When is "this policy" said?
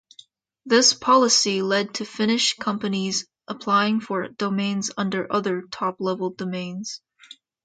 0.65-1.61